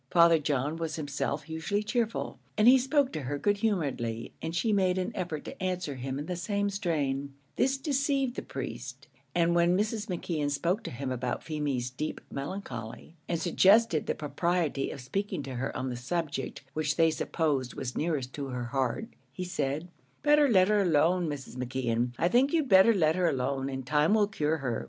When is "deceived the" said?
7.77-8.41